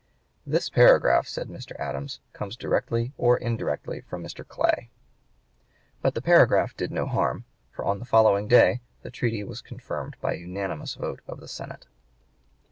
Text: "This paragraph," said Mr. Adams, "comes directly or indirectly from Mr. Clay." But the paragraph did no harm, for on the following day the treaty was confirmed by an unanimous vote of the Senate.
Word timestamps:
"This 0.47 0.67
paragraph," 0.67 1.27
said 1.27 1.47
Mr. 1.47 1.79
Adams, 1.79 2.21
"comes 2.33 2.55
directly 2.55 3.13
or 3.19 3.37
indirectly 3.37 4.01
from 4.01 4.23
Mr. 4.23 4.43
Clay." 4.43 4.89
But 6.01 6.15
the 6.15 6.23
paragraph 6.23 6.75
did 6.75 6.91
no 6.91 7.05
harm, 7.05 7.45
for 7.69 7.85
on 7.85 7.99
the 7.99 8.05
following 8.05 8.47
day 8.47 8.81
the 9.03 9.11
treaty 9.11 9.43
was 9.43 9.61
confirmed 9.61 10.15
by 10.19 10.33
an 10.33 10.39
unanimous 10.39 10.95
vote 10.95 11.21
of 11.27 11.39
the 11.39 11.47
Senate. 11.47 11.85